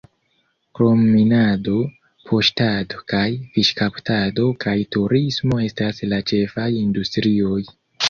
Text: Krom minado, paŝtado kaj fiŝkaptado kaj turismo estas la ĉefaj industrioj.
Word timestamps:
Krom 0.77 1.03
minado, 1.15 1.75
paŝtado 2.31 3.03
kaj 3.15 3.27
fiŝkaptado 3.59 4.49
kaj 4.67 4.77
turismo 4.99 5.63
estas 5.71 6.05
la 6.11 6.25
ĉefaj 6.35 6.71
industrioj. 6.85 7.65